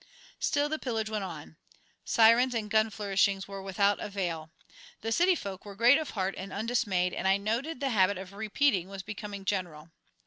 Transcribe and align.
Still 0.39 0.67
the 0.67 0.79
pillage 0.79 1.11
went 1.11 1.23
on. 1.23 1.57
Sirens 2.05 2.55
and 2.55 2.71
gun 2.71 2.89
flourishings 2.89 3.47
were 3.47 3.61
without 3.61 3.99
avail. 3.99 4.49
The 5.01 5.11
city 5.11 5.35
folk 5.35 5.63
were 5.63 5.75
great 5.75 5.99
of 5.99 6.09
heart 6.17 6.33
and 6.39 6.51
undismayed, 6.51 7.13
and 7.13 7.27
I 7.27 7.37
noted 7.37 7.79
the 7.81 7.89
habit 7.91 8.17
of 8.17 8.33
"repeating" 8.33 8.89
was 8.89 9.03
becoming 9.03 9.45
general. 9.45 9.91